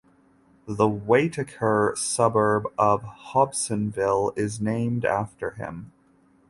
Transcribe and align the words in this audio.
The 0.65 0.89
Waitakere 0.89 1.95
suburb 1.95 2.63
of 2.75 3.03
Hobsonville 3.03 4.35
is 4.35 4.59
named 4.59 5.05
after 5.05 5.51
him. 5.51 5.91